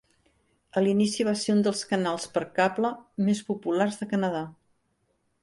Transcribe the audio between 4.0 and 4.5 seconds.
de Canadà.